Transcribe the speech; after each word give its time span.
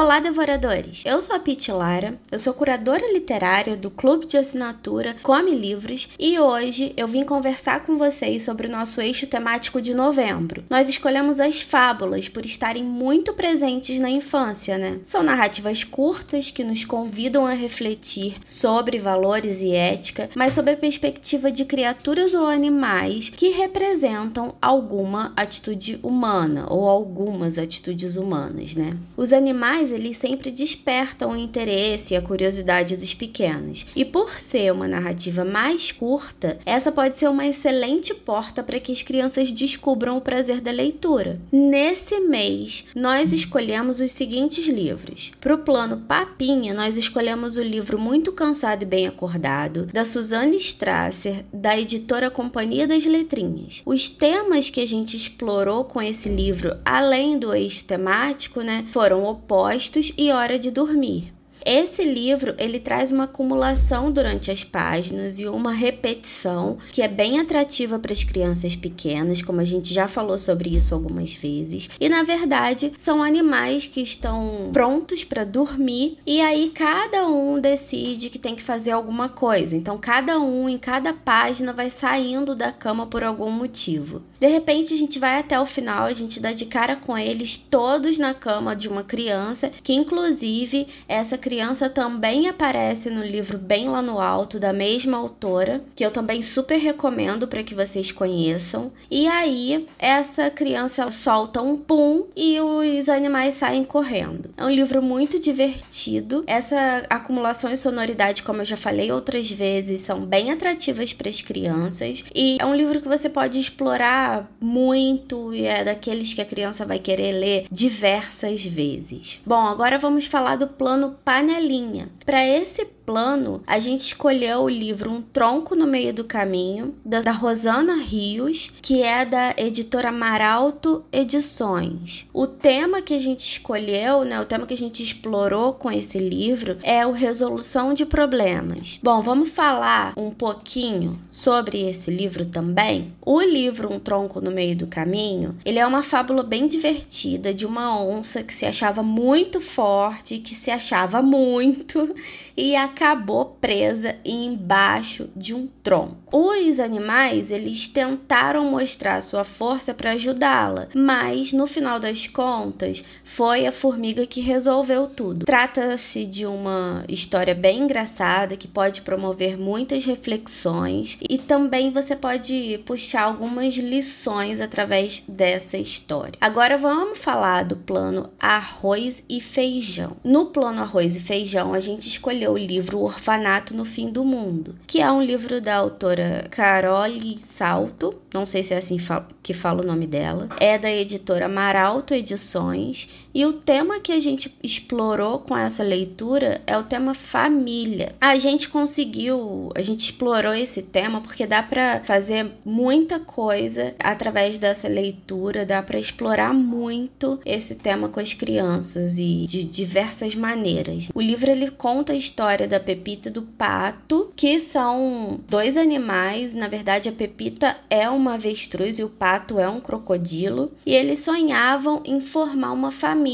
Olá, 0.00 0.20
devoradores! 0.20 1.02
Eu 1.04 1.20
sou 1.20 1.34
a 1.34 1.40
Pete 1.40 1.72
Lara, 1.72 2.16
eu 2.30 2.38
sou 2.38 2.54
curadora 2.54 3.12
literária 3.12 3.76
do 3.76 3.90
Clube 3.90 4.26
de 4.26 4.38
Assinatura 4.38 5.16
Come 5.24 5.50
Livros 5.50 6.08
e 6.16 6.38
hoje 6.38 6.92
eu 6.96 7.08
vim 7.08 7.24
conversar 7.24 7.82
com 7.82 7.96
vocês 7.96 8.44
sobre 8.44 8.68
o 8.68 8.70
nosso 8.70 9.00
eixo 9.00 9.26
temático 9.26 9.82
de 9.82 9.94
novembro. 9.94 10.62
Nós 10.70 10.88
escolhemos 10.88 11.40
as 11.40 11.60
fábulas 11.62 12.28
por 12.28 12.46
estarem 12.46 12.84
muito 12.84 13.32
presentes 13.32 13.98
na 13.98 14.08
infância, 14.08 14.78
né? 14.78 15.00
São 15.04 15.24
narrativas 15.24 15.82
curtas 15.82 16.52
que 16.52 16.62
nos 16.62 16.84
convidam 16.84 17.44
a 17.44 17.54
refletir 17.54 18.36
sobre 18.44 19.00
valores 19.00 19.62
e 19.62 19.72
ética, 19.72 20.30
mas 20.36 20.52
sob 20.52 20.70
a 20.70 20.76
perspectiva 20.76 21.50
de 21.50 21.64
criaturas 21.64 22.34
ou 22.34 22.46
animais 22.46 23.30
que 23.30 23.48
representam 23.48 24.54
alguma 24.62 25.32
atitude 25.34 25.98
humana 26.04 26.68
ou 26.70 26.86
algumas 26.86 27.58
atitudes 27.58 28.14
humanas, 28.14 28.76
né? 28.76 28.96
Os 29.16 29.32
animais 29.32 29.87
animais 29.88 29.98
eles 29.98 30.16
sempre 30.16 30.50
despertam 30.50 31.32
o 31.32 31.36
interesse 31.36 32.14
e 32.14 32.16
a 32.16 32.22
curiosidade 32.22 32.96
dos 32.96 33.14
pequenos. 33.14 33.86
E 33.94 34.04
por 34.04 34.38
ser 34.38 34.72
uma 34.72 34.88
narrativa 34.88 35.44
mais 35.44 35.92
curta, 35.92 36.58
essa 36.64 36.92
pode 36.92 37.18
ser 37.18 37.28
uma 37.28 37.46
excelente 37.46 38.14
porta 38.14 38.62
para 38.62 38.80
que 38.80 38.92
as 38.92 39.02
crianças 39.02 39.50
descubram 39.52 40.16
o 40.16 40.20
prazer 40.20 40.60
da 40.60 40.70
leitura. 40.70 41.38
Nesse 41.52 42.20
mês, 42.20 42.84
nós 42.94 43.32
escolhemos 43.32 44.00
os 44.00 44.12
seguintes 44.12 44.66
livros. 44.66 45.32
Para 45.40 45.54
o 45.54 45.58
plano 45.58 45.98
Papinha, 45.98 46.74
nós 46.74 46.96
escolhemos 46.96 47.56
o 47.56 47.62
livro 47.62 47.98
Muito 47.98 48.32
Cansado 48.32 48.82
e 48.82 48.86
Bem 48.86 49.06
Acordado, 49.06 49.86
da 49.86 50.04
Suzanne 50.04 50.56
Strasser, 50.56 51.44
da 51.52 51.78
editora 51.78 52.30
Companhia 52.30 52.86
das 52.86 53.04
Letrinhas. 53.04 53.82
Os 53.84 54.08
temas 54.08 54.70
que 54.70 54.80
a 54.80 54.86
gente 54.86 55.16
explorou 55.16 55.84
com 55.84 56.00
esse 56.00 56.28
livro, 56.28 56.76
além 56.84 57.38
do 57.38 57.54
eixo 57.54 57.84
temático, 57.84 58.62
né, 58.62 58.86
foram 58.92 59.24
opostos 59.24 59.77
e 60.16 60.32
hora 60.32 60.58
de 60.58 60.70
dormir. 60.70 61.37
Esse 61.64 62.04
livro 62.04 62.54
ele 62.58 62.78
traz 62.78 63.10
uma 63.10 63.24
acumulação 63.24 64.10
durante 64.12 64.50
as 64.50 64.64
páginas 64.64 65.38
e 65.38 65.46
uma 65.46 65.72
repetição 65.72 66.78
que 66.92 67.02
é 67.02 67.08
bem 67.08 67.40
atrativa 67.40 67.98
para 67.98 68.12
as 68.12 68.24
crianças 68.24 68.76
pequenas, 68.76 69.42
como 69.42 69.60
a 69.60 69.64
gente 69.64 69.92
já 69.92 70.06
falou 70.06 70.38
sobre 70.38 70.70
isso 70.76 70.94
algumas 70.94 71.32
vezes. 71.32 71.90
E 72.00 72.08
na 72.08 72.22
verdade 72.22 72.92
são 72.96 73.22
animais 73.22 73.88
que 73.88 74.00
estão 74.00 74.70
prontos 74.72 75.24
para 75.24 75.44
dormir 75.44 76.18
e 76.26 76.40
aí 76.40 76.70
cada 76.70 77.26
um 77.26 77.60
decide 77.60 78.30
que 78.30 78.38
tem 78.38 78.54
que 78.54 78.62
fazer 78.62 78.92
alguma 78.92 79.28
coisa. 79.28 79.76
Então 79.76 79.98
cada 79.98 80.38
um 80.38 80.68
em 80.68 80.78
cada 80.78 81.12
página 81.12 81.72
vai 81.72 81.90
saindo 81.90 82.54
da 82.54 82.72
cama 82.72 83.06
por 83.06 83.24
algum 83.24 83.50
motivo. 83.50 84.22
De 84.38 84.46
repente 84.46 84.94
a 84.94 84.96
gente 84.96 85.18
vai 85.18 85.40
até 85.40 85.58
o 85.60 85.66
final, 85.66 86.04
a 86.04 86.12
gente 86.12 86.40
dá 86.40 86.52
de 86.52 86.66
cara 86.66 86.94
com 86.94 87.18
eles 87.18 87.56
todos 87.56 88.16
na 88.16 88.32
cama 88.32 88.76
de 88.76 88.88
uma 88.88 89.02
criança, 89.02 89.70
que 89.82 89.92
inclusive 89.92 90.86
essa 91.08 91.36
criança 91.36 91.47
criança 91.48 91.88
também 91.88 92.46
aparece 92.46 93.08
no 93.08 93.24
livro 93.24 93.56
Bem 93.56 93.88
Lá 93.88 94.02
no 94.02 94.20
Alto, 94.20 94.60
da 94.60 94.70
mesma 94.70 95.16
autora, 95.16 95.82
que 95.96 96.04
eu 96.04 96.10
também 96.10 96.42
super 96.42 96.76
recomendo 96.76 97.48
para 97.48 97.62
que 97.62 97.74
vocês 97.74 98.12
conheçam. 98.12 98.92
E 99.10 99.26
aí, 99.26 99.88
essa 99.98 100.50
criança 100.50 101.10
solta 101.10 101.62
um 101.62 101.74
pum 101.74 102.26
e 102.36 102.60
os 102.60 103.08
animais 103.08 103.54
saem 103.54 103.82
correndo. 103.82 104.50
É 104.58 104.62
um 104.62 104.68
livro 104.68 105.00
muito 105.00 105.40
divertido. 105.40 106.44
Essa 106.46 107.06
acumulação 107.08 107.72
e 107.72 107.78
sonoridade, 107.78 108.42
como 108.42 108.60
eu 108.60 108.66
já 108.66 108.76
falei 108.76 109.10
outras 109.10 109.50
vezes, 109.50 110.02
são 110.02 110.26
bem 110.26 110.52
atrativas 110.52 111.14
para 111.14 111.30
as 111.30 111.40
crianças. 111.40 112.26
E 112.34 112.58
é 112.60 112.66
um 112.66 112.74
livro 112.74 113.00
que 113.00 113.08
você 113.08 113.30
pode 113.30 113.58
explorar 113.58 114.46
muito 114.60 115.54
e 115.54 115.64
é 115.64 115.82
daqueles 115.82 116.34
que 116.34 116.42
a 116.42 116.44
criança 116.46 116.84
vai 116.84 116.98
querer 116.98 117.32
ler 117.32 117.66
diversas 117.72 118.66
vezes. 118.66 119.40
Bom, 119.46 119.66
agora 119.66 119.96
vamos 119.96 120.26
falar 120.26 120.56
do 120.56 120.66
plano 120.66 121.16
panelinha 121.24 121.37
panelinha. 121.38 122.08
Para 122.26 122.44
esse 122.44 122.84
plano, 123.08 123.62
a 123.66 123.78
gente 123.78 124.00
escolheu 124.00 124.64
o 124.64 124.68
livro 124.68 125.10
Um 125.10 125.22
Tronco 125.22 125.74
no 125.74 125.86
Meio 125.86 126.12
do 126.12 126.24
Caminho, 126.24 126.94
da 127.02 127.32
Rosana 127.32 127.96
Rios, 127.96 128.70
que 128.82 129.02
é 129.02 129.24
da 129.24 129.54
editora 129.56 130.12
Maralto 130.12 131.02
Edições. 131.10 132.26
O 132.34 132.46
tema 132.46 133.00
que 133.00 133.14
a 133.14 133.18
gente 133.18 133.40
escolheu, 133.40 134.24
né, 134.24 134.38
o 134.38 134.44
tema 134.44 134.66
que 134.66 134.74
a 134.74 134.76
gente 134.76 135.02
explorou 135.02 135.72
com 135.72 135.90
esse 135.90 136.18
livro 136.18 136.76
é 136.82 137.06
o 137.06 137.12
Resolução 137.12 137.94
de 137.94 138.04
Problemas. 138.04 139.00
Bom, 139.02 139.22
vamos 139.22 139.48
falar 139.48 140.12
um 140.14 140.30
pouquinho 140.30 141.18
sobre 141.26 141.88
esse 141.88 142.10
livro 142.10 142.44
também. 142.44 143.14
O 143.24 143.40
livro 143.40 143.90
Um 143.90 143.98
Tronco 143.98 144.38
no 144.38 144.50
Meio 144.50 144.76
do 144.76 144.86
Caminho, 144.86 145.56
ele 145.64 145.78
é 145.78 145.86
uma 145.86 146.02
fábula 146.02 146.42
bem 146.42 146.66
divertida 146.66 147.54
de 147.54 147.64
uma 147.64 147.98
onça 147.98 148.42
que 148.42 148.52
se 148.52 148.66
achava 148.66 149.02
muito 149.02 149.62
forte, 149.62 150.40
que 150.40 150.54
se 150.54 150.70
achava 150.70 151.22
muito 151.22 152.14
e 152.54 152.76
acabou 152.98 153.56
presa 153.60 154.16
embaixo 154.24 155.30
de 155.36 155.54
um 155.54 155.68
tronco. 155.84 156.16
Os 156.32 156.80
animais, 156.80 157.52
eles 157.52 157.86
tentaram 157.86 158.68
mostrar 158.68 159.20
sua 159.20 159.44
força 159.44 159.94
para 159.94 160.12
ajudá-la, 160.12 160.88
mas 160.92 161.52
no 161.52 161.68
final 161.68 162.00
das 162.00 162.26
contas, 162.26 163.04
foi 163.22 163.66
a 163.66 163.72
formiga 163.72 164.26
que 164.26 164.40
resolveu 164.40 165.06
tudo. 165.06 165.46
Trata-se 165.46 166.26
de 166.26 166.44
uma 166.44 167.04
história 167.08 167.54
bem 167.54 167.82
engraçada 167.82 168.56
que 168.56 168.66
pode 168.66 169.02
promover 169.02 169.56
muitas 169.56 170.04
reflexões 170.04 171.18
e 171.30 171.38
também 171.38 171.92
você 171.92 172.16
pode 172.16 172.80
puxar 172.84 173.22
algumas 173.22 173.74
lições 173.74 174.60
através 174.60 175.22
dessa 175.28 175.78
história. 175.78 176.34
Agora 176.40 176.76
vamos 176.76 177.18
falar 177.18 177.64
do 177.64 177.76
plano 177.76 178.28
arroz 178.40 179.24
e 179.28 179.40
feijão. 179.40 180.16
No 180.24 180.46
plano 180.46 180.82
arroz 180.82 181.14
e 181.14 181.20
feijão, 181.20 181.72
a 181.74 181.80
gente 181.80 182.08
escolheu 182.08 182.52
o 182.54 182.58
livro 182.58 182.87
Orfanato 182.96 183.74
no 183.74 183.84
Fim 183.84 184.10
do 184.10 184.24
Mundo, 184.24 184.74
que 184.86 185.00
é 185.00 185.10
um 185.10 185.22
livro 185.22 185.60
da 185.60 185.76
autora 185.76 186.46
Carole 186.50 187.38
Salto, 187.38 188.14
não 188.32 188.46
sei 188.46 188.62
se 188.62 188.72
é 188.72 188.78
assim 188.78 188.98
que 189.42 189.52
fala 189.52 189.82
o 189.82 189.86
nome 189.86 190.06
dela, 190.06 190.48
é 190.58 190.78
da 190.78 190.90
editora 190.90 191.48
Maralto 191.48 192.14
Edições, 192.14 193.27
e 193.38 193.46
o 193.46 193.52
tema 193.52 194.00
que 194.00 194.10
a 194.10 194.18
gente 194.18 194.52
explorou 194.64 195.38
com 195.38 195.56
essa 195.56 195.84
leitura 195.84 196.60
é 196.66 196.76
o 196.76 196.82
tema 196.82 197.14
família. 197.14 198.12
A 198.20 198.34
gente 198.34 198.68
conseguiu, 198.68 199.70
a 199.76 199.80
gente 199.80 200.00
explorou 200.00 200.52
esse 200.52 200.82
tema 200.82 201.20
porque 201.20 201.46
dá 201.46 201.62
para 201.62 202.00
fazer 202.04 202.50
muita 202.64 203.20
coisa 203.20 203.94
através 204.00 204.58
dessa 204.58 204.88
leitura, 204.88 205.64
dá 205.64 205.80
para 205.80 206.00
explorar 206.00 206.52
muito 206.52 207.38
esse 207.46 207.76
tema 207.76 208.08
com 208.08 208.18
as 208.18 208.34
crianças 208.34 209.20
e 209.20 209.46
de 209.46 209.62
diversas 209.62 210.34
maneiras. 210.34 211.08
O 211.14 211.20
livro 211.20 211.48
ele 211.48 211.70
conta 211.70 212.14
a 212.14 212.16
história 212.16 212.66
da 212.66 212.80
Pepita 212.80 213.28
e 213.28 213.32
do 213.32 213.42
Pato, 213.42 214.32
que 214.34 214.58
são 214.58 215.38
dois 215.48 215.76
animais, 215.76 216.54
na 216.54 216.66
verdade 216.66 217.08
a 217.08 217.12
Pepita 217.12 217.76
é 217.88 218.10
uma 218.10 218.34
avestruz 218.34 218.98
e 218.98 219.04
o 219.04 219.10
Pato 219.10 219.60
é 219.60 219.68
um 219.68 219.78
crocodilo, 219.78 220.72
e 220.84 220.92
eles 220.92 221.20
sonhavam 221.20 222.02
em 222.04 222.20
formar 222.20 222.72
uma 222.72 222.90
família. 222.90 223.27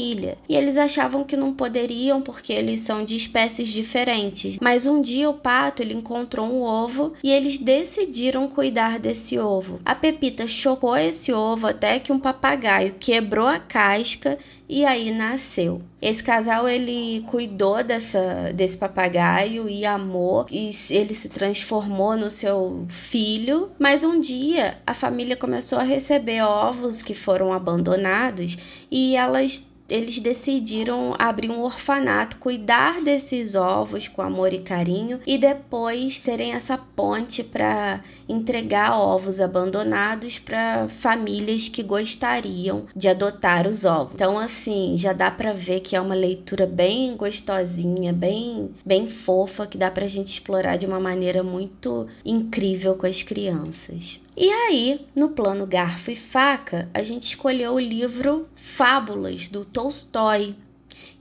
E 0.47 0.55
eles 0.55 0.77
achavam 0.77 1.23
que 1.23 1.37
não 1.37 1.53
poderiam 1.53 2.21
porque 2.21 2.51
eles 2.53 2.81
são 2.81 3.03
de 3.03 3.15
espécies 3.15 3.69
diferentes. 3.69 4.57
Mas 4.61 4.85
um 4.85 5.01
dia 5.01 5.29
o 5.29 5.33
Pato 5.33 5.81
ele 5.81 5.93
encontrou 5.93 6.47
um 6.47 6.61
ovo 6.61 7.13
e 7.23 7.31
eles 7.31 7.57
decidiram 7.57 8.47
cuidar 8.47 8.99
desse 8.99 9.39
ovo. 9.39 9.79
A 9.85 9.95
Pepita 9.95 10.47
chocou 10.47 10.95
esse 10.97 11.31
ovo 11.31 11.67
até 11.67 11.99
que 11.99 12.11
um 12.11 12.19
papagaio 12.19 12.95
quebrou 12.99 13.47
a 13.47 13.59
casca 13.59 14.37
e 14.67 14.83
aí 14.83 15.11
nasceu. 15.11 15.81
Esse 16.01 16.23
casal 16.23 16.67
ele 16.67 17.23
cuidou 17.27 17.83
dessa 17.83 18.51
desse 18.53 18.77
papagaio 18.77 19.69
e 19.69 19.85
amou 19.85 20.45
e 20.51 20.69
ele 20.89 21.15
se 21.15 21.29
transformou 21.29 22.17
no 22.17 22.29
seu 22.29 22.85
filho, 22.89 23.71
mas 23.79 24.03
um 24.03 24.19
dia 24.19 24.77
a 24.85 24.93
família 24.93 25.35
começou 25.35 25.79
a 25.79 25.83
receber 25.83 26.41
ovos 26.43 27.01
que 27.01 27.13
foram 27.13 27.53
abandonados 27.53 28.57
e 28.91 29.15
elas 29.15 29.65
eles 29.89 30.19
decidiram 30.19 31.13
abrir 31.17 31.51
um 31.51 31.61
orfanato, 31.61 32.37
cuidar 32.37 33.01
desses 33.01 33.55
ovos 33.55 34.07
com 34.07 34.21
amor 34.21 34.53
e 34.53 34.59
carinho 34.59 35.19
e 35.25 35.37
depois 35.37 36.17
terem 36.17 36.53
essa 36.53 36.77
ponte 36.77 37.43
para 37.43 38.01
entregar 38.27 38.97
ovos 38.97 39.39
abandonados 39.39 40.39
para 40.39 40.87
famílias 40.87 41.69
que 41.69 41.83
gostariam 41.83 42.85
de 42.95 43.07
adotar 43.07 43.67
os 43.67 43.85
ovos. 43.85 44.13
Então 44.15 44.39
assim, 44.39 44.95
já 44.97 45.13
dá 45.13 45.29
para 45.29 45.53
ver 45.53 45.81
que 45.81 45.95
é 45.95 46.01
uma 46.01 46.15
leitura 46.15 46.65
bem 46.65 47.15
gostosinha, 47.15 48.11
bem 48.11 48.71
bem 48.85 49.07
fofa 49.07 49.67
que 49.67 49.77
dá 49.77 49.91
para 49.91 50.05
a 50.05 50.09
gente 50.09 50.27
explorar 50.27 50.77
de 50.77 50.85
uma 50.85 50.99
maneira 50.99 51.43
muito 51.43 52.07
incrível 52.25 52.95
com 52.95 53.05
as 53.05 53.21
crianças. 53.21 54.24
E 54.37 54.49
aí, 54.49 55.07
no 55.15 55.29
plano 55.29 55.65
garfo 55.65 56.11
e 56.11 56.15
faca, 56.15 56.89
a 56.93 57.01
gente 57.01 57.23
escolheu 57.23 57.75
o 57.75 57.79
livro 57.79 58.49
Fábulas 58.53 59.47
do 59.47 59.63
Tolstói, 59.63 60.57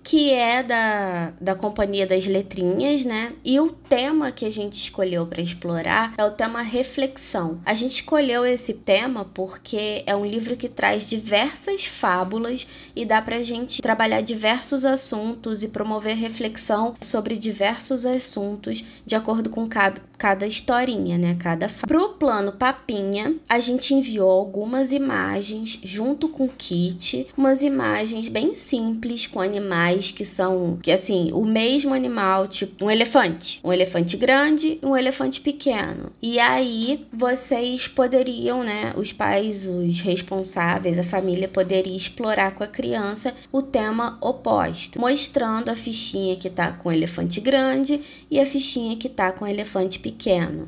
que 0.05 0.33
é 0.33 0.63
da, 0.63 1.33
da 1.41 1.55
Companhia 1.55 2.07
das 2.07 2.27
Letrinhas, 2.27 3.05
né? 3.05 3.33
E 3.43 3.59
o 3.59 3.71
tema 3.71 4.31
que 4.31 4.45
a 4.45 4.51
gente 4.51 4.75
escolheu 4.75 5.27
para 5.27 5.41
explorar 5.41 6.13
é 6.19 6.25
o 6.25 6.31
tema 6.33 6.61
reflexão. 6.61 7.59
A 7.65 7.73
gente 7.73 7.93
escolheu 7.93 8.45
esse 8.45 8.75
tema 8.75 9.25
porque 9.25 10.03
é 10.07 10.15
um 10.15 10.27
livro 10.27 10.57
que 10.57 10.69
traz 10.69 11.09
diversas 11.09 11.87
fábulas 11.87 12.67
e 12.95 13.07
dá 13.07 13.23
pra 13.23 13.43
gente 13.43 13.81
trabalhar 13.81 14.21
diversos 14.21 14.85
assuntos 14.85 15.63
e 15.63 15.69
promover 15.69 16.17
reflexão 16.17 16.95
sobre 17.01 17.37
diversos 17.37 18.05
assuntos 18.05 18.85
de 19.07 19.17
acordo 19.17 19.49
com 19.49 19.67
cada, 19.67 20.03
cada 20.25 20.47
historinha, 20.47 21.19
né? 21.19 21.37
Cada 21.39 21.69
Pro 21.87 22.15
plano 22.15 22.53
Papinha, 22.53 23.35
a 23.47 23.61
gente 23.61 23.93
enviou 23.93 24.31
algumas 24.31 24.91
imagens 24.91 25.79
junto 25.83 26.31
com 26.31 26.47
o 26.47 26.49
kit, 26.49 27.27
umas 27.37 27.63
imagens 27.63 28.31
bem 28.31 28.55
simples 28.55 29.27
com 29.27 29.39
animais 29.39 30.13
que 30.13 30.25
são 30.25 30.79
que 30.83 30.91
assim, 30.91 31.31
o 31.35 31.45
mesmo 31.45 31.93
animal, 31.93 32.49
tipo 32.49 32.87
um 32.87 32.91
elefante, 32.91 33.61
um 33.63 33.71
elefante 33.71 34.17
grande 34.17 34.79
e 34.83 34.87
um 34.87 34.97
elefante 34.97 35.43
pequeno. 35.43 36.11
E 36.23 36.39
aí 36.39 37.07
vocês 37.13 37.87
poderiam, 37.87 38.65
né, 38.65 38.95
os 38.97 39.13
pais, 39.13 39.67
os 39.67 40.01
responsáveis, 40.01 40.99
a 40.99 41.05
família 41.05 41.49
poderia 41.49 41.95
explorar 41.95 42.55
com 42.55 42.65
a 42.65 42.67
criança 42.67 43.35
o 43.53 43.61
tema 43.61 44.17
oposto, 44.23 44.99
mostrando 44.99 45.69
a 45.69 45.77
fichinha 45.77 46.35
que 46.37 46.49
tá 46.49 46.73
com 46.73 46.91
elefante 46.91 47.43
grande 47.43 48.01
e 48.31 48.41
a 48.41 48.47
fichinha 48.47 48.97
que 48.97 49.11
tá 49.11 49.31
com 49.31 49.47
elefante 49.47 49.99
pequeno. 49.99 50.14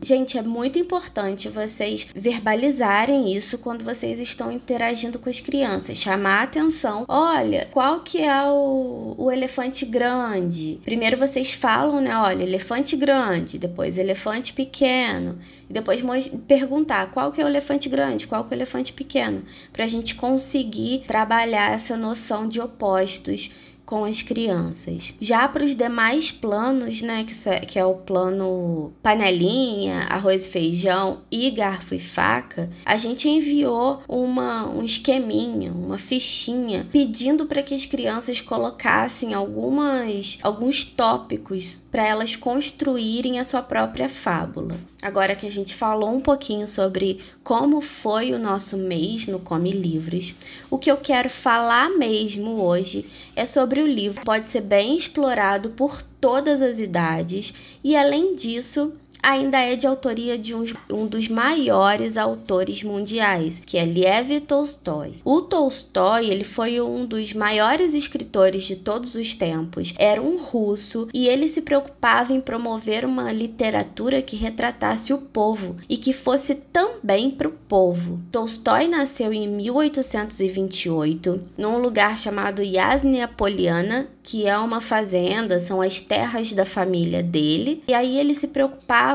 Gente, 0.02 0.36
é 0.36 0.42
muito 0.42 0.78
importante 0.78 1.48
vocês 1.48 2.08
verbalizarem 2.14 3.34
isso 3.34 3.58
quando 3.58 3.84
vocês 3.84 4.20
estão 4.20 4.52
interagindo 4.52 5.18
com 5.18 5.30
as 5.30 5.40
crianças, 5.40 5.98
chamar 5.98 6.40
a 6.40 6.42
atenção. 6.42 7.04
Olha, 7.08 7.68
qual 7.70 8.00
que 8.00 8.22
é 8.22 8.42
o, 8.44 9.14
o 9.16 9.30
elefante 9.30 9.84
grande? 9.84 10.80
Primeiro 10.84 11.16
vocês 11.16 11.52
falam, 11.52 12.00
né? 12.00 12.16
Olha, 12.16 12.42
elefante 12.42 12.96
grande, 12.96 13.58
depois 13.58 13.98
elefante 13.98 14.52
pequeno, 14.52 15.38
e 15.68 15.72
depois 15.72 16.02
perguntar 16.46 17.10
qual 17.10 17.32
que 17.32 17.40
é 17.40 17.44
o 17.44 17.48
elefante 17.48 17.88
grande, 17.88 18.26
qual 18.26 18.44
que 18.44 18.52
é 18.52 18.56
o 18.56 18.58
elefante 18.58 18.92
pequeno, 18.92 19.42
para 19.72 19.84
a 19.84 19.88
gente 19.88 20.14
conseguir 20.14 21.04
trabalhar 21.06 21.72
essa 21.72 21.96
noção 21.96 22.48
de 22.48 22.60
opostos 22.60 23.50
com 23.86 24.04
as 24.04 24.20
crianças. 24.20 25.14
Já 25.20 25.46
para 25.46 25.64
os 25.64 25.74
demais 25.74 26.32
planos, 26.32 27.00
né, 27.00 27.24
que, 27.24 27.48
é, 27.48 27.60
que 27.60 27.78
é 27.78 27.84
o 27.84 27.94
plano 27.94 28.92
panelinha, 29.00 30.00
arroz 30.10 30.44
e 30.44 30.50
feijão 30.50 31.20
e 31.30 31.50
garfo 31.52 31.94
e 31.94 32.00
faca, 32.00 32.68
a 32.84 32.96
gente 32.96 33.28
enviou 33.28 34.02
uma, 34.08 34.68
um 34.68 34.82
esqueminha, 34.82 35.72
uma 35.72 35.96
fichinha, 35.96 36.86
pedindo 36.90 37.46
para 37.46 37.62
que 37.62 37.74
as 37.74 37.86
crianças 37.86 38.40
colocassem 38.40 39.32
algumas, 39.32 40.38
alguns 40.42 40.84
tópicos 40.84 41.85
para 41.96 42.06
elas 42.06 42.36
construírem 42.36 43.38
a 43.38 43.44
sua 43.44 43.62
própria 43.62 44.06
fábula. 44.06 44.78
Agora 45.00 45.34
que 45.34 45.46
a 45.46 45.50
gente 45.50 45.74
falou 45.74 46.10
um 46.10 46.20
pouquinho 46.20 46.68
sobre 46.68 47.20
como 47.42 47.80
foi 47.80 48.34
o 48.34 48.38
nosso 48.38 48.76
mês 48.76 49.26
no 49.26 49.38
Come 49.38 49.70
Livros, 49.72 50.34
o 50.68 50.76
que 50.76 50.90
eu 50.90 50.98
quero 50.98 51.30
falar 51.30 51.88
mesmo 51.88 52.62
hoje 52.62 53.06
é 53.34 53.46
sobre 53.46 53.80
o 53.80 53.86
livro. 53.86 54.22
Pode 54.26 54.50
ser 54.50 54.60
bem 54.60 54.94
explorado 54.94 55.70
por 55.70 56.02
todas 56.20 56.60
as 56.60 56.80
idades 56.80 57.54
e, 57.82 57.96
além 57.96 58.34
disso, 58.34 58.92
ainda 59.22 59.58
é 59.58 59.76
de 59.76 59.86
autoria 59.86 60.38
de 60.38 60.54
um, 60.54 60.64
um 60.90 61.06
dos 61.06 61.28
maiores 61.28 62.16
autores 62.16 62.82
mundiais, 62.82 63.62
que 63.64 63.78
é 63.78 63.84
Lev 63.84 64.40
Tolstói. 64.46 65.14
O 65.24 65.42
Tolstói 65.42 66.30
ele 66.30 66.44
foi 66.44 66.80
um 66.80 67.04
dos 67.04 67.32
maiores 67.32 67.94
escritores 67.94 68.64
de 68.64 68.76
todos 68.76 69.14
os 69.14 69.34
tempos. 69.34 69.94
Era 69.98 70.22
um 70.22 70.38
russo 70.38 71.08
e 71.12 71.28
ele 71.28 71.48
se 71.48 71.62
preocupava 71.62 72.32
em 72.32 72.40
promover 72.40 73.04
uma 73.04 73.32
literatura 73.32 74.22
que 74.22 74.36
retratasse 74.36 75.12
o 75.12 75.18
povo 75.18 75.76
e 75.88 75.96
que 75.96 76.12
fosse 76.12 76.54
também 76.54 77.30
para 77.30 77.48
o 77.48 77.52
povo. 77.52 78.20
Tolstói 78.30 78.86
nasceu 78.86 79.32
em 79.32 79.48
1828 79.48 81.40
num 81.56 81.78
lugar 81.78 82.18
chamado 82.18 82.62
Yasnia 82.62 83.26
Poliana, 83.26 84.08
que 84.22 84.46
é 84.46 84.58
uma 84.58 84.80
fazenda, 84.80 85.60
são 85.60 85.80
as 85.80 86.00
terras 86.00 86.52
da 86.52 86.64
família 86.64 87.22
dele. 87.22 87.82
E 87.86 87.94
aí 87.94 88.18
ele 88.18 88.34
se 88.34 88.48
preocupava 88.48 89.05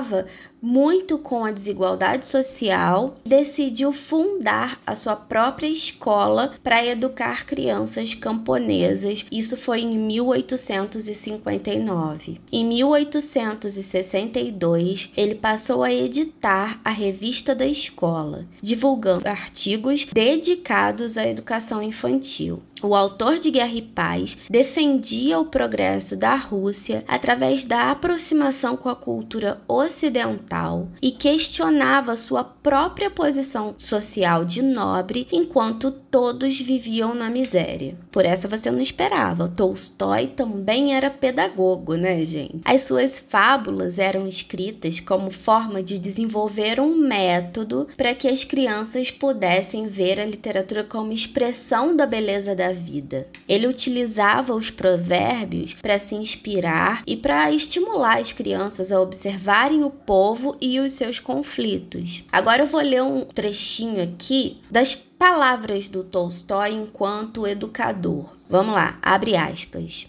muito 0.62 1.18
com 1.18 1.44
a 1.44 1.52
desigualdade 1.52 2.28
social, 2.28 3.18
decidiu 3.26 3.92
fundar 3.92 4.80
a 4.86 4.96
sua 4.96 5.16
própria 5.16 5.66
escola 5.68 6.54
para 6.64 6.86
educar 6.86 7.48
crianças 7.48 8.14
camponesas. 8.14 9.26
Isso 9.32 9.58
foi 9.58 9.82
em 9.82 9.98
1859. 9.98 12.40
Em 12.52 12.64
1862, 12.64 15.10
ele 15.18 15.36
passou 15.36 15.84
a 15.84 15.92
editar 15.92 16.80
a 16.86 16.92
revista 16.92 17.56
da 17.56 17.66
escola, 17.66 18.46
divulgando 18.62 19.28
artigos 19.28 20.06
dedicados 20.14 21.18
à 21.18 21.28
educação 21.28 21.82
infantil. 21.82 22.62
O 22.84 22.96
autor 22.96 23.38
de 23.38 23.52
Guerra 23.52 23.76
e 23.76 23.82
Paz 23.82 24.38
defendia 24.50 25.40
o 25.40 25.46
progresso 25.46 26.16
da 26.16 26.36
Rússia 26.36 27.04
através 27.08 27.64
da 27.64 27.92
aproximação 27.92 28.76
com 28.76 28.90
a 28.90 28.96
cultura 28.96 29.62
ocidental 29.68 30.88
e 31.00 31.12
questionava 31.12 32.16
sua 32.16 32.44
própria 32.44 33.12
posição 33.12 33.76
social 33.78 34.44
de 34.44 34.64
nobre 34.64 35.28
enquanto 35.32 35.92
todos 35.92 36.60
viviam 36.60 37.14
na 37.14 37.30
miséria. 37.30 37.96
Por 38.12 38.26
essa 38.26 38.48
você 38.48 38.72
não 38.72 38.82
esperava. 38.82 39.48
Tolstói 39.48 40.28
também 40.28 40.96
era 40.96 41.10
pedagogo, 41.10 41.96
né, 41.96 42.24
gente? 42.24 42.62
As 42.66 42.84
suas 42.84 43.20
fábulas 43.20 44.00
eram 44.00 44.28
escritas 44.28 45.00
como 45.00 45.30
forma 45.30 45.84
de 45.84 46.00
desenvolver 46.00 46.80
um 46.80 46.96
método 46.98 47.88
para 47.96 48.14
que 48.16 48.28
as 48.28 48.44
crianças 48.44 49.12
pudessem 49.12 49.88
ver 49.88 50.20
a 50.20 50.26
literatura 50.26 50.84
como 50.84 51.14
expressão 51.14 51.96
da 51.96 52.06
beleza 52.06 52.56
da 52.72 52.74
vida. 52.74 53.28
Ele 53.48 53.68
utilizava 53.68 54.54
os 54.54 54.72
provérbios 54.72 55.74
para 55.76 56.00
se 56.00 56.16
inspirar 56.16 57.04
e 57.06 57.16
para 57.16 57.52
estimular 57.52 58.18
as 58.18 58.32
crianças 58.32 58.92
a 58.92 59.02
observarem 59.02 59.84
o 59.84 59.90
povo 59.90 60.56
e 60.60 60.80
os 60.80 60.94
seus 60.94 61.20
conflitos. 61.20 62.24
Agora 62.32 62.64
eu 62.64 62.68
vou 62.68 62.82
ler 62.82 63.04
um 63.04 63.26
trechinho 63.26 64.02
aqui 64.02 64.58
das 64.70 64.96
palavras 64.96 65.88
do 65.88 66.04
Tolstói 66.04 66.72
enquanto 66.72 67.46
educador. 67.46 68.36
Vamos 68.50 68.74
lá, 68.74 68.98
abre 69.02 69.36
aspas. 69.36 70.08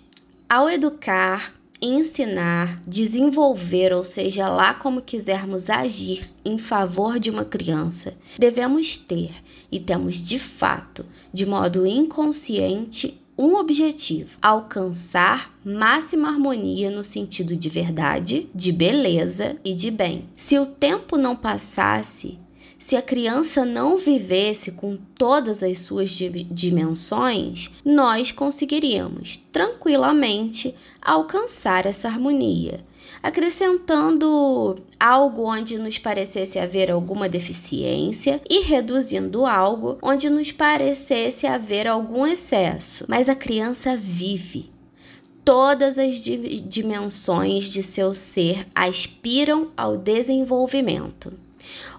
Ao 0.48 0.70
educar, 0.70 1.52
ensinar, 1.82 2.81
desenvolver, 2.87 3.93
ou 3.93 4.05
seja, 4.05 4.49
lá 4.49 4.73
como 4.73 5.02
quisermos 5.02 5.69
agir 5.69 6.25
em 6.44 6.56
favor 6.56 7.19
de 7.19 7.29
uma 7.29 7.44
criança, 7.44 8.17
devemos 8.38 8.96
ter 8.96 9.32
e 9.70 9.81
temos 9.81 10.23
de 10.23 10.38
fato, 10.38 11.05
de 11.32 11.44
modo 11.44 11.84
inconsciente, 11.84 13.20
um 13.36 13.56
objetivo: 13.56 14.36
alcançar 14.41 15.53
máxima 15.65 16.29
harmonia 16.29 16.91
no 16.91 17.03
sentido 17.03 17.56
de 17.56 17.69
verdade, 17.69 18.48
de 18.55 18.70
beleza 18.70 19.56
e 19.65 19.74
de 19.74 19.91
bem. 19.91 20.29
Se 20.36 20.58
o 20.58 20.67
tempo 20.67 21.17
não 21.17 21.34
passasse, 21.34 22.39
se 22.82 22.96
a 22.96 23.01
criança 23.01 23.65
não 23.65 23.96
vivesse 23.96 24.72
com 24.72 24.98
todas 25.17 25.62
as 25.62 25.79
suas 25.79 26.10
dimensões, 26.10 27.70
nós 27.84 28.32
conseguiríamos 28.32 29.36
tranquilamente 29.53 30.74
alcançar 31.01 31.86
essa 31.86 32.08
harmonia, 32.08 32.84
acrescentando 33.22 34.82
algo 34.98 35.44
onde 35.44 35.79
nos 35.79 35.96
parecesse 35.96 36.58
haver 36.58 36.91
alguma 36.91 37.29
deficiência 37.29 38.41
e 38.51 38.62
reduzindo 38.62 39.46
algo 39.46 39.96
onde 40.03 40.29
nos 40.29 40.51
parecesse 40.51 41.46
haver 41.46 41.86
algum 41.86 42.27
excesso. 42.27 43.05
Mas 43.06 43.29
a 43.29 43.36
criança 43.36 43.96
vive. 43.96 44.72
Todas 45.44 46.01
as 46.01 46.17
dimensões 46.17 47.67
de 47.67 47.84
seu 47.84 48.12
ser 48.12 48.67
aspiram 48.74 49.70
ao 49.77 49.96
desenvolvimento 49.96 51.32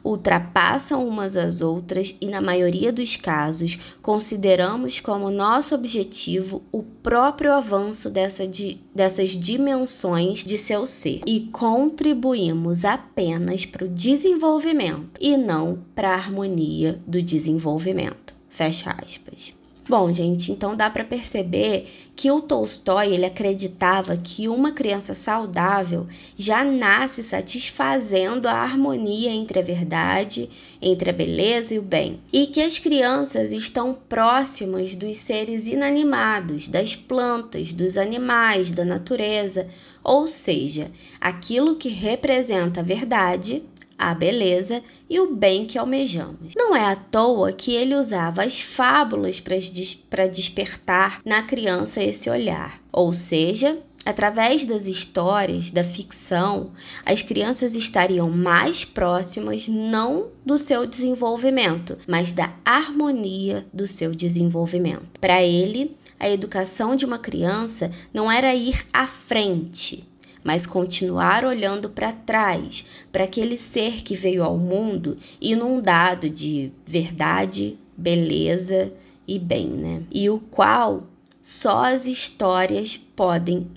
ultrapassam 0.04 1.08
umas 1.08 1.36
às 1.36 1.62
outras 1.62 2.16
e, 2.20 2.28
na 2.28 2.42
maioria 2.42 2.92
dos 2.92 3.16
casos, 3.16 3.78
consideramos 4.02 5.00
como 5.00 5.32
nosso 5.32 5.76
objetivo 5.76 6.62
o 6.72 6.84
próprio 6.84 7.54
avanço 7.54 8.10
dessa 8.10 8.48
di 8.48 8.80
dessas 8.94 9.32
dimensões 9.32 10.44
de 10.44 10.58
seu 10.58 10.86
ser 10.86 11.22
e 11.26 11.42
contribuímos 11.52 12.86
apenas 12.86 13.66
para 13.66 13.86
o 13.86 13.90
desenvolvimento 13.90 15.20
e 15.20 15.36
não 15.36 15.80
para 15.96 16.10
a 16.10 16.16
harmonia 16.16 17.02
do 17.08 17.22
desenvolvimento. 17.22 18.36
Fecha 18.50 18.96
aspas. 19.04 19.63
Bom, 19.88 20.10
gente, 20.14 20.50
então 20.50 20.78
dá 20.78 20.90
para 20.90 21.04
perceber 21.04 21.88
que 22.16 22.32
o 22.32 22.42
Tolstói 22.42 23.14
ele 23.14 23.26
acreditava 23.26 24.16
que 24.16 24.48
uma 24.48 24.72
criança 24.72 25.14
saudável 25.14 26.08
já 26.38 26.64
nasce 26.64 27.22
satisfazendo 27.22 28.48
a 28.48 28.54
harmonia 28.54 29.30
entre 29.30 29.60
a 29.60 29.62
verdade, 29.62 30.50
entre 30.82 31.10
a 31.10 31.14
beleza 31.14 31.76
e 31.76 31.80
o 31.80 31.82
bem, 31.82 32.18
e 32.32 32.48
que 32.48 32.62
as 32.62 32.80
crianças 32.80 33.52
estão 33.52 33.94
próximas 33.94 34.96
dos 34.96 35.18
seres 35.18 35.68
inanimados, 35.68 36.70
das 36.70 36.96
plantas, 36.96 37.74
dos 37.74 37.98
animais, 37.98 38.72
da 38.72 38.86
natureza, 38.86 39.68
ou 40.02 40.30
seja, 40.30 40.92
aquilo 41.20 41.76
que 41.76 41.90
representa 41.90 42.80
a 42.80 42.84
verdade 42.84 43.64
a 43.98 44.14
beleza 44.14 44.82
e 45.10 45.20
o 45.20 45.36
bem 45.36 45.66
que 45.66 45.78
almejamos. 45.78 46.54
Não 46.56 46.76
é 46.76 46.86
à 46.86 46.96
toa 46.96 47.52
que 47.52 47.74
ele 47.74 47.96
usava 47.96 48.44
as 48.44 48.60
fábulas 48.60 49.40
para 49.40 50.28
despertar 50.28 51.22
na 51.26 51.44
criança 51.44 52.04
esse 52.04 52.30
olhar, 52.30 52.82
ou 52.92 53.14
seja, 53.14 53.78
Através 54.06 54.66
das 54.66 54.86
histórias, 54.86 55.72
da 55.72 55.82
ficção, 55.82 56.72
as 57.06 57.22
crianças 57.22 57.74
estariam 57.74 58.30
mais 58.30 58.84
próximas 58.84 59.68
não 59.70 60.28
do 60.46 60.58
seu 60.58 60.86
desenvolvimento, 60.86 61.98
mas 62.06 62.34
da 62.34 62.54
harmonia 62.66 63.66
do 63.74 63.88
seu 63.88 64.14
desenvolvimento. 64.14 65.22
Para 65.22 65.42
ele, 65.42 65.96
a 66.20 66.30
educação 66.30 66.98
de 66.98 67.06
uma 67.06 67.18
criança 67.18 67.92
não 68.14 68.30
era 68.30 68.54
ir 68.54 68.86
à 68.92 69.08
frente, 69.08 70.06
mas 70.44 70.66
continuar 70.66 71.46
olhando 71.46 71.90
para 71.90 72.12
trás, 72.12 72.86
para 73.12 73.24
aquele 73.24 73.58
ser 73.58 74.02
que 74.04 74.16
veio 74.16 74.44
ao 74.44 74.58
mundo 74.58 75.18
inundado 75.40 76.30
de 76.30 76.72
verdade, 76.86 77.78
beleza 77.96 78.92
e 79.28 79.40
bem, 79.40 79.68
né? 79.68 80.04
E 80.12 80.30
o 80.30 80.40
qual 80.40 81.08
só 81.42 81.86
as 81.86 82.08
histórias 82.08 82.96
podem 82.96 83.68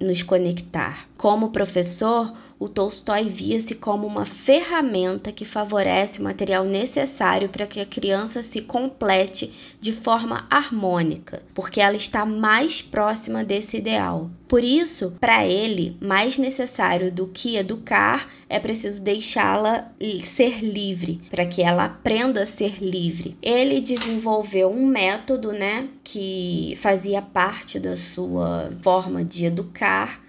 nos 0.00 0.22
conectar. 0.22 1.08
Como 1.16 1.50
professor, 1.50 2.32
o 2.64 2.68
Tolstói 2.68 3.24
via-se 3.24 3.74
como 3.74 4.06
uma 4.06 4.24
ferramenta 4.24 5.30
que 5.30 5.44
favorece 5.44 6.18
o 6.18 6.24
material 6.24 6.64
necessário 6.64 7.50
para 7.50 7.66
que 7.66 7.78
a 7.78 7.84
criança 7.84 8.42
se 8.42 8.62
complete 8.62 9.52
de 9.78 9.92
forma 9.92 10.46
harmônica, 10.48 11.42
porque 11.52 11.78
ela 11.78 11.94
está 11.94 12.24
mais 12.24 12.80
próxima 12.80 13.44
desse 13.44 13.76
ideal. 13.76 14.30
Por 14.48 14.64
isso, 14.64 15.18
para 15.20 15.46
ele, 15.46 15.98
mais 16.00 16.38
necessário 16.38 17.12
do 17.12 17.26
que 17.26 17.56
educar, 17.56 18.30
é 18.48 18.58
preciso 18.58 19.02
deixá-la 19.02 19.92
ser 20.24 20.64
livre, 20.64 21.20
para 21.30 21.44
que 21.44 21.60
ela 21.60 21.84
aprenda 21.84 22.44
a 22.44 22.46
ser 22.46 22.82
livre. 22.82 23.36
Ele 23.42 23.78
desenvolveu 23.78 24.70
um 24.70 24.86
método, 24.86 25.52
né, 25.52 25.88
que 26.02 26.74
fazia 26.78 27.20
parte 27.20 27.78
da 27.78 27.94
sua 27.94 28.72
forma 28.82 29.22
de 29.22 29.44
educar 29.44 30.23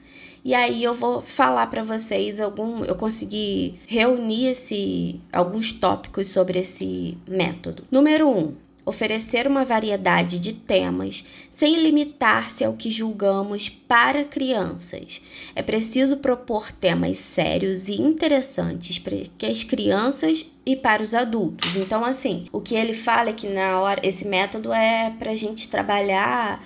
e 0.45 0.53
aí 0.53 0.83
eu 0.83 0.93
vou 0.93 1.21
falar 1.21 1.65
para 1.65 1.83
vocês 1.83 2.39
algum, 2.39 2.85
eu 2.85 2.93
consegui 2.93 3.79
reunir 3.87 4.49
esse 4.49 5.19
alguns 5.33 5.71
tópicos 5.71 6.27
sobre 6.27 6.59
esse 6.59 7.17
método. 7.27 7.83
Número 7.89 8.29
1, 8.29 8.37
um, 8.37 8.53
oferecer 8.85 9.47
uma 9.47 9.65
variedade 9.65 10.37
de 10.37 10.53
temas 10.53 11.25
sem 11.49 11.81
limitar-se 11.81 12.63
ao 12.63 12.73
que 12.73 12.91
julgamos 12.91 13.69
para 13.69 14.23
crianças. 14.23 15.19
É 15.55 15.63
preciso 15.63 16.17
propor 16.17 16.71
temas 16.71 17.17
sérios 17.17 17.87
e 17.87 17.99
interessantes 17.99 18.99
para 18.99 19.17
que 19.37 19.47
as 19.47 19.63
crianças 19.63 20.51
e 20.63 20.75
para 20.75 21.01
os 21.01 21.15
adultos. 21.15 21.75
Então, 21.75 22.05
assim, 22.05 22.45
o 22.51 22.61
que 22.61 22.75
ele 22.75 22.93
fala 22.93 23.31
é 23.31 23.33
que 23.33 23.47
na 23.47 23.79
hora 23.79 24.07
esse 24.07 24.27
método 24.27 24.71
é 24.71 25.09
para 25.17 25.31
a 25.31 25.35
gente 25.35 25.69
trabalhar 25.69 26.63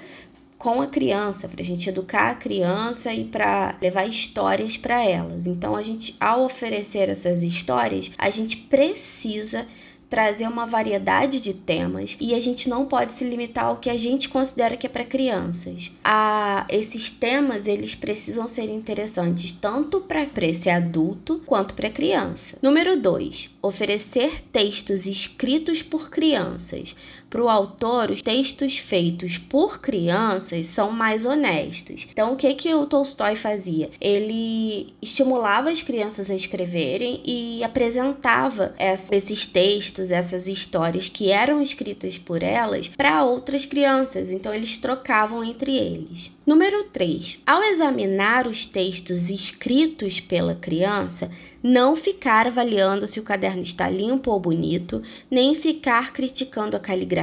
com 0.60 0.82
a 0.82 0.88
criança, 0.88 1.48
para 1.48 1.62
a 1.62 1.66
gente 1.66 1.88
educar 1.88 2.32
a 2.32 2.36
criança 2.36 3.13
e 3.13 3.24
para 3.24 3.78
levar 3.82 4.06
histórias 4.06 4.75
para 4.75 5.04
elas. 5.04 5.48
Então, 5.48 5.74
a 5.74 5.82
gente, 5.82 6.18
ao 6.20 6.44
oferecer 6.44 7.08
essas 7.08 7.42
histórias, 7.42 8.12
a 8.18 8.30
gente 8.30 8.58
precisa 8.58 9.66
trazer 10.10 10.48
uma 10.48 10.66
variedade 10.66 11.39
de 11.39 11.54
temas 11.54 12.18
e 12.20 12.34
a 12.34 12.39
gente 12.39 12.68
não 12.68 12.86
pode 12.86 13.13
se 13.13 13.24
limitar 13.24 13.66
ao 13.66 13.78
que 13.78 13.89
a 13.89 13.96
gente 13.96 14.28
considera 14.28 14.75
que 14.75 14.88
é 14.88 14.89
para 14.89 15.06
crianças. 15.06 15.92
A, 16.04 16.66
esses 16.68 17.12
temas 17.12 17.68
eles 17.68 17.94
precisam 17.94 18.48
ser 18.48 18.66
interessantes 18.70 19.51
tanto 19.51 20.01
para 20.01 20.28
esse 20.42 20.70
adulto 20.70 21.42
quanto 21.46 21.75
para 21.75 21.89
criança. 21.89 22.58
Número 22.62 23.00
2, 23.00 23.51
oferecer 23.62 24.42
textos 24.51 25.06
escritos 25.06 25.84
por 25.84 26.10
crianças. 26.10 26.96
Para 27.29 27.43
o 27.43 27.50
autor, 27.50 28.12
os 28.12 28.21
textos 28.21 28.77
feitos 28.77 29.38
por 29.38 29.79
crianças 29.79 30.67
são 30.67 30.91
mais 30.91 31.25
honestos. 31.25 32.07
Então, 32.12 32.33
o 32.33 32.36
que 32.36 32.53
que 32.53 32.74
o 32.74 32.86
Tolstói 32.86 33.36
fazia? 33.36 33.89
Ele 34.00 34.88
estimulava 35.01 35.69
as 35.69 35.81
crianças 35.81 36.29
a 36.31 36.36
escreverem 36.36 37.21
e 37.25 37.63
apresentava 37.63 38.74
esses 39.12 39.45
textos 39.45 39.69
textos, 39.89 40.12
essas 40.12 40.48
histórias 40.48 41.09
que 41.09 41.31
eram 41.31 41.62
escritas 41.62 42.17
por 42.17 42.43
elas 42.43 42.89
para 42.89 43.24
outras 43.24 43.65
crianças, 43.65 44.31
então 44.31 44.53
eles 44.53 44.77
trocavam 44.77 45.43
entre 45.43 45.75
eles. 45.75 46.31
Número 46.45 46.83
3. 46.86 47.39
Ao 47.45 47.62
examinar 47.63 48.48
os 48.48 48.65
textos 48.65 49.29
escritos 49.29 50.19
pela 50.19 50.55
criança, 50.55 51.29
não 51.62 51.95
ficar 51.95 52.48
avaliando 52.48 53.05
se 53.05 53.19
o 53.19 53.24
caderno 53.24 53.62
está 53.62 53.89
limpo 53.89 54.31
ou 54.31 54.39
bonito, 54.39 55.03
nem 55.29 55.53
ficar 55.53 56.13
criticando 56.13 56.77
a 56.77 56.79
caligrafia, 56.79 57.19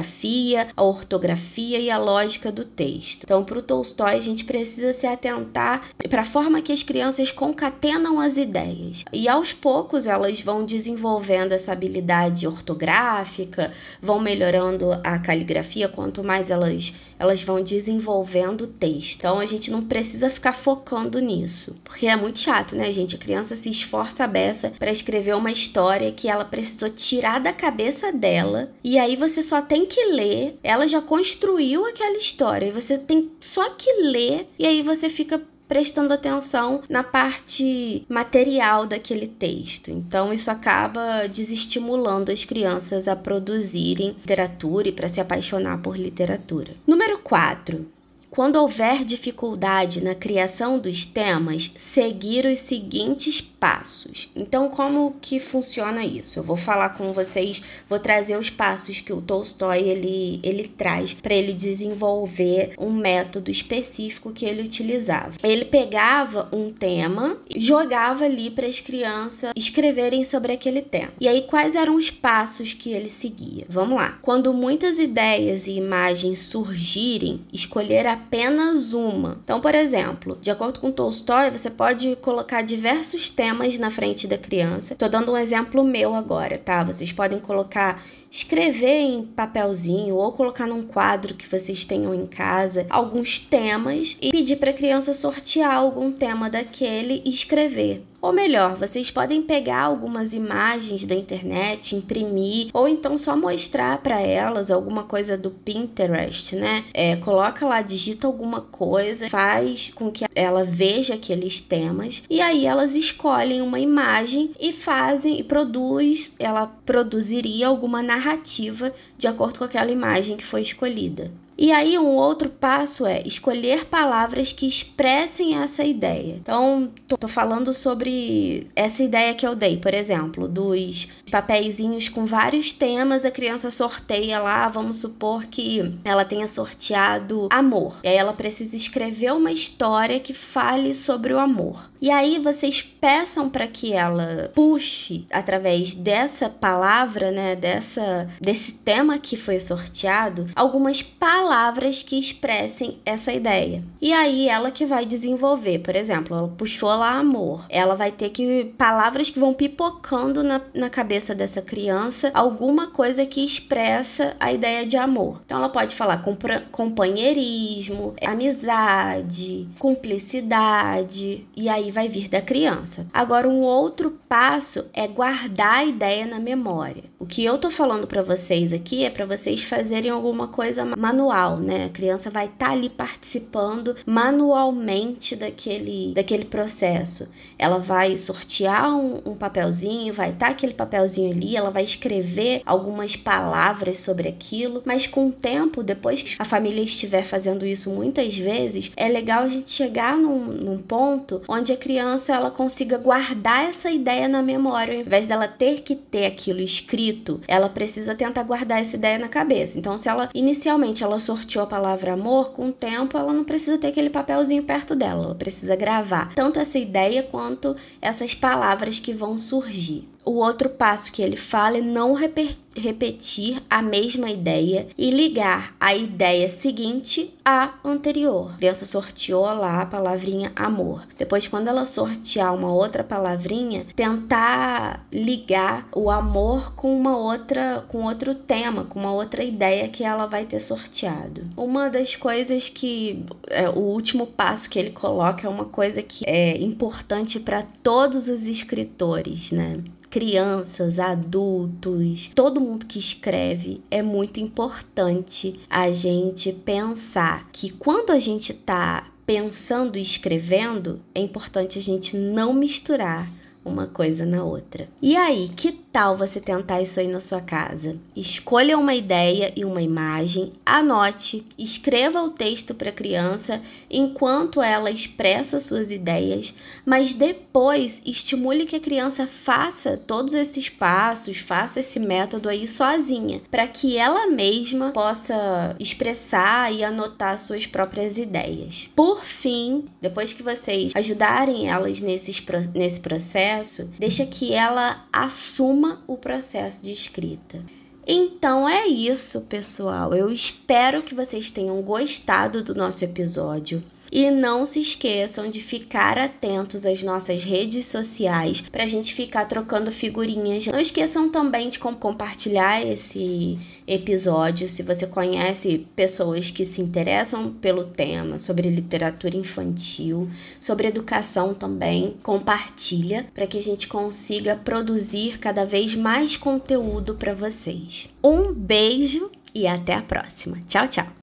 a 0.75 0.83
ortografia 0.83 1.79
e 1.79 1.89
a 1.89 1.97
lógica 1.97 2.51
do 2.51 2.63
texto. 2.63 3.23
Então, 3.23 3.43
para 3.43 3.57
o 3.57 3.61
Tolstói, 3.61 4.15
a 4.15 4.19
gente 4.19 4.45
precisa 4.45 4.93
se 4.93 5.07
atentar 5.07 5.81
para 6.09 6.21
a 6.21 6.25
forma 6.25 6.61
que 6.61 6.71
as 6.71 6.83
crianças 6.83 7.31
concatenam 7.31 8.19
as 8.19 8.37
ideias. 8.37 9.03
E 9.11 9.27
aos 9.27 9.53
poucos 9.53 10.07
elas 10.07 10.41
vão 10.41 10.65
desenvolvendo 10.65 11.51
essa 11.51 11.71
habilidade 11.71 12.47
ortográfica, 12.47 13.71
vão 14.01 14.19
melhorando 14.19 14.91
a 15.03 15.19
caligrafia, 15.19 15.87
quanto 15.87 16.23
mais 16.23 16.51
elas, 16.51 16.93
elas 17.17 17.43
vão 17.43 17.63
desenvolvendo 17.63 18.61
o 18.61 18.67
texto. 18.67 19.17
Então, 19.17 19.39
a 19.39 19.45
gente 19.45 19.71
não 19.71 19.83
precisa 19.83 20.29
ficar 20.29 20.53
focando 20.53 21.19
nisso, 21.19 21.75
porque 21.83 22.07
é 22.07 22.15
muito 22.15 22.39
chato, 22.39 22.75
né, 22.75 22.91
gente? 22.91 23.15
A 23.15 23.19
criança 23.19 23.55
se 23.55 23.69
esforça 23.69 24.27
beça 24.27 24.73
para 24.77 24.91
escrever 24.91 25.35
uma 25.35 25.51
história 25.51 26.11
que 26.11 26.27
ela 26.27 26.45
precisou 26.45 26.89
tirar 26.89 27.39
da 27.39 27.53
cabeça 27.53 28.11
dela. 28.11 28.69
E 28.83 28.97
aí 28.97 29.15
você 29.15 29.41
só 29.41 29.61
tem 29.61 29.85
que 29.87 30.05
ler. 30.05 30.59
Ela 30.61 30.87
já 30.87 31.01
construiu 31.01 31.85
aquela 31.85 32.17
história 32.17 32.67
e 32.67 32.71
você 32.71 32.97
tem 32.97 33.31
só 33.39 33.69
que 33.71 33.91
ler. 34.01 34.47
E 34.59 34.65
aí 34.67 34.81
você 34.81 35.09
fica 35.09 35.41
prestando 35.67 36.13
atenção 36.13 36.81
na 36.89 37.03
parte 37.03 38.05
material 38.07 38.85
daquele 38.85 39.27
texto. 39.27 39.91
Então, 39.91 40.33
isso 40.33 40.49
acaba 40.49 41.27
desestimulando 41.27 42.31
as 42.31 42.45
crianças 42.45 43.07
a 43.07 43.15
produzirem 43.15 44.09
literatura 44.09 44.87
e 44.87 44.91
para 44.91 45.09
se 45.09 45.19
apaixonar 45.19 45.81
por 45.81 45.97
literatura. 45.97 46.73
Número 46.85 47.19
4. 47.19 47.97
Quando 48.29 48.57
houver 48.57 49.03
dificuldade 49.03 50.03
na 50.03 50.13
criação 50.13 50.77
dos 50.77 51.05
temas, 51.05 51.71
seguir 51.75 52.45
os 52.45 52.59
seguintes 52.59 53.41
passos. 53.59 54.29
Então, 54.35 54.69
como 54.69 55.15
que 55.21 55.39
funciona 55.39 56.05
isso? 56.05 56.39
Eu 56.39 56.43
vou 56.43 56.57
falar 56.57 56.89
com 56.89 57.11
vocês, 57.11 57.63
vou 57.87 57.99
trazer 57.99 58.37
os 58.37 58.49
passos 58.49 59.01
que 59.01 59.13
o 59.13 59.21
Tolstói 59.21 59.79
ele, 59.79 60.39
ele 60.43 60.67
traz 60.67 61.13
para 61.13 61.33
ele 61.33 61.53
desenvolver 61.53 62.73
um 62.77 62.91
método 62.91 63.49
específico 63.49 64.31
que 64.31 64.45
ele 64.45 64.63
utilizava. 64.63 65.33
Ele 65.43 65.65
pegava 65.65 66.47
um 66.51 66.71
tema, 66.71 67.37
jogava 67.55 68.25
ali 68.25 68.49
para 68.49 68.67
as 68.67 68.79
crianças 68.79 69.51
escreverem 69.55 70.23
sobre 70.23 70.53
aquele 70.53 70.81
tema. 70.81 71.11
E 71.19 71.27
aí, 71.27 71.41
quais 71.43 71.75
eram 71.75 71.95
os 71.95 72.11
passos 72.11 72.73
que 72.73 72.91
ele 72.91 73.09
seguia? 73.09 73.65
Vamos 73.67 73.97
lá. 73.97 74.17
Quando 74.21 74.53
muitas 74.53 74.99
ideias 74.99 75.67
e 75.67 75.73
imagens 75.73 76.41
surgirem, 76.41 77.41
escolher 77.51 78.05
apenas 78.05 78.93
uma. 78.93 79.39
Então, 79.43 79.59
por 79.59 79.73
exemplo, 79.73 80.37
de 80.39 80.51
acordo 80.51 80.79
com 80.79 80.91
Tolstói, 80.91 81.49
você 81.49 81.69
pode 81.69 82.15
colocar 82.17 82.61
diversos 82.61 83.29
temas 83.29 83.46
na 83.79 83.91
frente 83.91 84.27
da 84.27 84.37
criança. 84.37 84.93
Estou 84.93 85.09
dando 85.09 85.31
um 85.31 85.37
exemplo 85.37 85.83
meu 85.83 86.13
agora, 86.13 86.57
tá? 86.57 86.83
Vocês 86.83 87.11
podem 87.11 87.39
colocar 87.39 88.03
escrever 88.29 88.99
em 89.01 89.23
papelzinho 89.23 90.15
ou 90.15 90.31
colocar 90.31 90.67
num 90.67 90.83
quadro 90.83 91.33
que 91.33 91.47
vocês 91.47 91.85
tenham 91.85 92.13
em 92.13 92.25
casa 92.25 92.85
alguns 92.89 93.39
temas 93.39 94.17
e 94.21 94.31
pedir 94.31 94.57
para 94.57 94.71
a 94.71 94.73
criança 94.73 95.13
sortear 95.13 95.75
algum 95.75 96.11
tema 96.11 96.49
daquele 96.49 97.21
e 97.25 97.29
escrever. 97.29 98.03
Ou 98.27 98.33
melhor, 98.33 98.75
vocês 98.75 99.09
podem 99.09 99.41
pegar 99.41 99.83
algumas 99.83 100.33
imagens 100.33 101.05
da 101.05 101.15
internet, 101.15 101.95
imprimir, 101.95 102.67
ou 102.73 102.85
então 102.85 103.17
só 103.17 103.37
mostrar 103.37 103.99
para 103.99 104.19
elas 104.19 104.69
alguma 104.69 105.05
coisa 105.05 105.37
do 105.37 105.49
Pinterest, 105.49 106.53
né? 106.57 106.83
É, 106.93 107.15
coloca 107.15 107.65
lá, 107.65 107.81
digita 107.81 108.27
alguma 108.27 108.59
coisa, 108.59 109.29
faz 109.29 109.93
com 109.95 110.11
que 110.11 110.25
ela 110.35 110.65
veja 110.65 111.13
aqueles 111.13 111.61
temas 111.61 112.21
e 112.29 112.41
aí 112.41 112.65
elas 112.65 112.97
escolhem 112.97 113.61
uma 113.61 113.79
imagem 113.79 114.51
e 114.59 114.73
fazem 114.73 115.39
e 115.39 115.43
produz, 115.45 116.35
ela 116.37 116.67
produziria 116.85 117.69
alguma 117.69 118.03
narrativa 118.03 118.93
de 119.17 119.25
acordo 119.25 119.59
com 119.59 119.63
aquela 119.63 119.89
imagem 119.89 120.35
que 120.35 120.43
foi 120.43 120.59
escolhida. 120.59 121.31
E 121.57 121.71
aí, 121.71 121.97
um 121.97 122.15
outro 122.15 122.49
passo 122.49 123.05
é 123.05 123.21
escolher 123.25 123.85
palavras 123.85 124.53
que 124.53 124.67
expressem 124.67 125.55
essa 125.55 125.83
ideia. 125.83 126.35
Então, 126.35 126.91
tô, 127.07 127.27
falando 127.27 127.73
sobre 127.73 128.67
essa 128.75 129.03
ideia 129.03 129.33
que 129.33 129.45
eu 129.45 129.55
dei, 129.55 129.77
por 129.77 129.93
exemplo, 129.93 130.47
dos 130.47 131.07
papeizinhos 131.31 132.09
com 132.09 132.25
vários 132.25 132.71
temas, 132.71 133.25
a 133.25 133.31
criança 133.31 133.71
sorteia 133.71 134.39
lá, 134.39 134.67
vamos 134.67 134.97
supor 134.97 135.45
que 135.45 135.97
ela 136.03 136.23
tenha 136.23 136.47
sorteado 136.47 137.47
amor. 137.51 137.99
E 138.03 138.07
aí 138.07 138.15
ela 138.15 138.33
precisa 138.33 138.77
escrever 138.77 139.33
uma 139.33 139.51
história 139.51 140.19
que 140.19 140.33
fale 140.33 140.93
sobre 140.93 141.33
o 141.33 141.39
amor. 141.39 141.89
E 141.99 142.11
aí 142.11 142.37
vocês 142.39 142.81
peçam 142.99 143.49
para 143.49 143.67
que 143.67 143.93
ela 143.93 144.51
puxe 144.53 145.25
através 145.31 145.93
dessa 145.95 146.49
palavra, 146.49 147.31
né, 147.31 147.55
dessa 147.55 148.27
desse 148.39 148.73
tema 148.73 149.17
que 149.17 149.35
foi 149.35 149.59
sorteado, 149.59 150.47
algumas 150.55 151.01
palavras 151.01 152.03
que 152.03 152.19
expressem 152.19 152.99
essa 153.05 153.31
ideia. 153.31 153.83
E 154.01 154.13
aí 154.13 154.47
ela 154.47 154.71
que 154.71 154.85
vai 154.85 155.05
desenvolver, 155.05 155.79
por 155.79 155.95
exemplo, 155.95 156.35
ela 156.35 156.47
puxou 156.47 156.89
lá 156.89 157.17
amor. 157.17 157.65
Ela 157.69 157.95
vai 157.95 158.11
ter 158.11 158.29
que 158.29 158.73
palavras 158.77 159.29
que 159.29 159.39
vão 159.39 159.53
pipocando 159.53 160.43
na, 160.43 160.61
na 160.73 160.89
cabeça 160.89 161.35
dessa 161.35 161.61
criança, 161.61 162.31
alguma 162.33 162.87
coisa 162.87 163.25
que 163.25 163.43
expressa 163.43 164.35
a 164.39 164.51
ideia 164.51 164.85
de 164.85 164.97
amor. 164.97 165.41
Então 165.45 165.57
ela 165.57 165.69
pode 165.69 165.95
falar 165.95 166.23
companheirismo, 166.71 168.15
amizade, 168.25 169.67
cumplicidade, 169.79 171.45
e 171.55 171.69
aí 171.69 171.91
vai 171.91 172.07
vir 172.07 172.29
da 172.29 172.41
criança. 172.41 172.96
Agora, 173.13 173.47
um 173.47 173.61
outro 173.61 174.17
passo 174.27 174.85
é 174.93 175.07
guardar 175.07 175.75
a 175.75 175.85
ideia 175.85 176.25
na 176.25 176.39
memória. 176.39 177.03
O 177.19 177.25
que 177.25 177.43
eu 177.43 177.57
tô 177.57 177.71
falando 177.71 178.05
para 178.05 178.21
vocês 178.21 178.71
aqui 178.71 179.03
é 179.03 179.09
para 179.09 179.25
vocês 179.25 179.63
fazerem 179.63 180.11
alguma 180.11 180.47
coisa 180.47 180.85
manual, 180.85 181.57
né? 181.57 181.85
A 181.85 181.89
criança 181.89 182.29
vai 182.29 182.45
estar 182.45 182.67
tá 182.67 182.71
ali 182.71 182.89
participando 182.89 183.95
manualmente 184.05 185.35
daquele, 185.35 186.13
daquele 186.13 186.45
processo. 186.45 187.27
Ela 187.57 187.79
vai 187.79 188.17
sortear 188.17 188.95
um, 188.95 189.21
um 189.25 189.35
papelzinho, 189.35 190.13
vai 190.13 190.29
estar 190.29 190.47
tá 190.47 190.51
aquele 190.51 190.73
papelzinho 190.73 191.31
ali, 191.31 191.55
ela 191.55 191.71
vai 191.71 191.83
escrever 191.83 192.61
algumas 192.65 193.15
palavras 193.15 193.99
sobre 193.99 194.27
aquilo, 194.27 194.83
mas 194.85 195.07
com 195.07 195.27
o 195.27 195.31
tempo, 195.31 195.81
depois 195.81 196.21
que 196.21 196.35
a 196.37 196.45
família 196.45 196.83
estiver 196.83 197.25
fazendo 197.25 197.65
isso 197.65 197.89
muitas 197.89 198.37
vezes, 198.37 198.91
é 198.95 199.07
legal 199.07 199.43
a 199.43 199.47
gente 199.47 199.71
chegar 199.71 200.17
num, 200.17 200.45
num 200.45 200.77
ponto 200.77 201.41
onde 201.47 201.73
a 201.73 201.77
criança 201.77 202.35
ela 202.35 202.51
consiga 202.77 202.99
guardar 202.99 203.65
essa 203.65 203.89
ideia 203.89 204.27
na 204.27 204.43
memória, 204.43 204.93
ao 204.93 205.01
invés 205.01 205.25
dela 205.25 205.47
ter 205.47 205.81
que 205.81 205.95
ter 205.95 206.27
aquilo 206.27 206.59
escrito, 206.59 207.41
ela 207.47 207.67
precisa 207.67 208.13
tentar 208.13 208.43
guardar 208.43 208.79
essa 208.79 208.95
ideia 208.95 209.17
na 209.17 209.27
cabeça. 209.27 209.79
Então, 209.79 209.97
se 209.97 210.07
ela 210.07 210.29
inicialmente 210.31 211.03
ela 211.03 211.17
sorteou 211.17 211.63
a 211.63 211.67
palavra 211.67 212.13
amor, 212.13 212.51
com 212.51 212.67
o 212.67 212.71
tempo 212.71 213.17
ela 213.17 213.33
não 213.33 213.43
precisa 213.43 213.79
ter 213.79 213.87
aquele 213.87 214.11
papelzinho 214.11 214.61
perto 214.61 214.95
dela, 214.95 215.25
ela 215.25 215.35
precisa 215.35 215.75
gravar 215.75 216.31
tanto 216.35 216.59
essa 216.59 216.77
ideia 216.77 217.23
quanto 217.23 217.75
essas 217.99 218.35
palavras 218.35 218.99
que 218.99 219.11
vão 219.11 219.39
surgir. 219.39 220.07
O 220.27 220.39
outro 220.39 220.67
passo 220.67 221.09
que 221.09 221.21
ele 221.21 221.37
fala 221.37 221.77
é 221.77 221.81
não 221.81 222.13
repetir 222.13 223.63
a 223.69 223.81
mesma 223.81 224.29
ideia 224.29 224.85
e 224.97 225.09
ligar 225.09 225.73
a 225.79 225.95
ideia 225.95 226.49
seguinte 226.49 227.33
à 227.45 227.75
anterior. 227.81 228.51
A 228.51 228.57
criança 228.57 228.83
sorteou 228.83 229.45
lá 229.45 229.81
a 229.81 229.85
palavrinha 229.85 230.51
amor. 230.53 231.07
Depois, 231.17 231.47
quando 231.47 231.69
ela 231.69 231.85
sortear 231.85 232.53
uma 232.53 232.73
outra 232.73 233.05
palavrinha, 233.05 233.85
tentar 233.95 235.07
ligar 235.13 235.87
o 235.95 236.11
amor 236.11 236.75
com 236.75 236.93
uma 236.93 237.15
outra, 237.15 237.85
com 237.87 238.03
outro 238.03 238.35
tema, 238.35 238.83
com 238.83 238.99
uma 238.99 239.13
outra 239.13 239.45
ideia 239.45 239.87
que 239.87 240.03
ela 240.03 240.25
vai 240.25 240.45
ter 240.45 240.59
sorteado. 240.59 241.47
Uma 241.55 241.89
das 241.89 242.17
coisas 242.17 242.67
que 242.67 243.23
é, 243.47 243.69
o 243.69 243.79
último 243.79 244.27
passo 244.27 244.69
que 244.69 244.77
ele 244.77 244.91
coloca 244.91 245.47
é 245.47 245.49
uma 245.49 245.63
coisa 245.63 246.03
que 246.03 246.25
é 246.27 246.57
importante 246.57 247.39
para 247.39 247.63
todos 247.81 248.27
os 248.27 248.45
escritores, 248.45 249.53
né? 249.53 249.81
Crianças, 250.17 250.97
adultos, 250.97 252.31
todo 252.33 252.59
mundo 252.59 252.87
que 252.87 252.97
escreve, 252.97 253.83
é 253.91 254.01
muito 254.01 254.39
importante 254.39 255.59
a 255.69 255.91
gente 255.91 256.51
pensar 256.51 257.47
que 257.53 257.69
quando 257.69 258.09
a 258.09 258.17
gente 258.17 258.51
está 258.51 259.11
pensando 259.27 259.95
e 259.95 260.01
escrevendo, 260.01 260.99
é 261.13 261.21
importante 261.21 261.77
a 261.77 261.81
gente 261.83 262.17
não 262.17 262.51
misturar 262.51 263.29
uma 263.63 263.85
coisa 263.85 264.25
na 264.25 264.43
outra. 264.43 264.89
E 264.99 265.15
aí, 265.15 265.49
que 265.49 265.71
tal 265.97 266.15
você 266.15 266.39
tentar 266.39 266.79
isso 266.79 266.99
aí 266.99 267.07
na 267.07 267.19
sua 267.19 267.41
casa? 267.41 267.97
Escolha 268.15 268.77
uma 268.77 268.93
ideia 268.93 269.51
e 269.55 269.65
uma 269.65 269.81
imagem, 269.81 270.53
anote, 270.63 271.43
escreva 271.57 272.21
o 272.21 272.29
texto 272.29 272.75
para 272.75 272.89
a 272.89 272.93
criança 272.93 273.59
enquanto 273.89 274.61
ela 274.61 274.91
expressa 274.91 275.57
suas 275.57 275.91
ideias, 275.91 276.53
mas 276.85 277.15
depois 277.15 277.99
estimule 278.05 278.67
que 278.67 278.75
a 278.75 278.79
criança 278.79 279.25
faça 279.25 279.97
todos 279.97 280.35
esses 280.35 280.69
passos, 280.69 281.37
faça 281.37 281.79
esse 281.79 281.99
método 281.99 282.47
aí 282.47 282.67
sozinha, 282.67 283.41
para 283.49 283.67
que 283.67 283.97
ela 283.97 284.27
mesma 284.27 284.91
possa 284.91 285.75
expressar 285.79 286.71
e 286.71 286.83
anotar 286.83 287.39
suas 287.39 287.65
próprias 287.65 288.19
ideias. 288.19 288.87
Por 288.95 289.23
fim, 289.23 289.85
depois 289.99 290.31
que 290.31 290.43
vocês 290.43 290.91
ajudarem 290.95 291.67
elas 291.67 291.99
nesses, 291.99 292.39
nesse 292.75 292.99
processo, 292.99 293.91
deixa 293.97 294.23
que 294.27 294.53
ela 294.53 295.03
assuma 295.11 295.86
o 296.07 296.17
processo 296.17 296.83
de 296.83 296.91
escrita. 296.91 297.63
Então 298.05 298.67
é 298.67 298.87
isso, 298.87 299.41
pessoal. 299.41 300.13
Eu 300.13 300.31
espero 300.31 301.03
que 301.03 301.13
vocês 301.13 301.51
tenham 301.51 301.81
gostado 301.81 302.63
do 302.63 302.73
nosso 302.73 303.03
episódio. 303.03 303.83
E 304.11 304.29
não 304.31 304.65
se 304.65 304.79
esqueçam 304.79 305.49
de 305.49 305.61
ficar 305.61 306.17
atentos 306.17 306.85
às 306.85 307.03
nossas 307.03 307.43
redes 307.43 307.87
sociais 307.87 308.61
para 308.61 308.83
a 308.83 308.87
gente 308.87 309.13
ficar 309.13 309.45
trocando 309.45 309.91
figurinhas. 309.91 310.67
Não 310.67 310.79
esqueçam 310.79 311.29
também 311.29 311.69
de 311.69 311.79
compartilhar 311.79 312.85
esse 312.85 313.57
episódio 313.87 314.67
se 314.69 314.83
você 314.83 315.07
conhece 315.07 315.85
pessoas 315.95 316.51
que 316.51 316.65
se 316.65 316.81
interessam 316.81 317.53
pelo 317.53 317.85
tema 317.85 318.37
sobre 318.37 318.69
literatura 318.69 319.35
infantil, 319.35 320.29
sobre 320.59 320.87
educação 320.87 321.53
também. 321.53 322.15
Compartilha 322.23 323.27
para 323.33 323.47
que 323.47 323.57
a 323.57 323.63
gente 323.63 323.87
consiga 323.87 324.55
produzir 324.55 325.39
cada 325.39 325.65
vez 325.65 325.95
mais 325.95 326.37
conteúdo 326.37 327.15
para 327.15 327.33
vocês. 327.33 328.09
Um 328.23 328.53
beijo 328.53 329.31
e 329.53 329.65
até 329.65 329.93
a 329.93 330.01
próxima. 330.01 330.57
Tchau, 330.67 330.87
tchau. 330.87 331.07